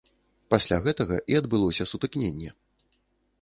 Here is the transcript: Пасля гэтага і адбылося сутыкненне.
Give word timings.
Пасля 0.53 0.79
гэтага 0.87 1.19
і 1.33 1.37
адбылося 1.41 1.87
сутыкненне. 1.91 2.49